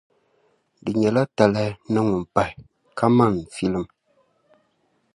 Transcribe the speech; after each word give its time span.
Di 0.83 0.91
nyɛla 0.99 1.21
talahi 1.35 1.71
ni 1.91 1.99
ŋun’ 2.07 2.23
pahi, 2.33 2.53
ka 2.97 3.05
man’ 3.17 3.33
filim. 3.55 3.85